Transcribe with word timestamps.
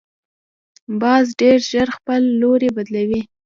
باز 1.01 1.25
ډیر 1.41 1.57
ژر 1.69 1.87
خپل 1.97 2.21
لوری 2.41 2.69
بدلوي 2.75 3.21